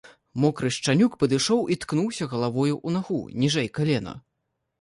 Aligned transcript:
Мокры 0.43 0.69
шчанюк 0.77 1.17
падышоў 1.23 1.61
і 1.75 1.77
ткнуўся 1.85 2.29
галавою 2.33 2.73
ў 2.73 2.89
нагу, 2.97 3.21
ніжэй 3.45 3.73
калена. 3.77 4.19